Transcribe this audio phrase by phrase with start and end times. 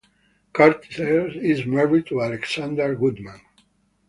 [0.53, 3.39] Kartes is married to Alexandra Goodman.